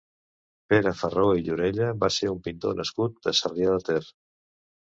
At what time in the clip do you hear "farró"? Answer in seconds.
1.01-1.25